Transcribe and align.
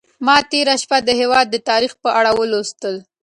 ما 0.25 0.37
تېره 0.51 0.75
شپه 0.81 0.97
د 1.07 1.09
هېواد 1.19 1.45
د 1.49 1.55
تاریخ 1.69 1.93
په 2.03 2.09
اړه 2.19 2.31
ولوستل. 2.39 2.95